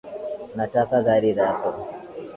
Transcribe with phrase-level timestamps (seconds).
[0.55, 1.69] Nataka gari lako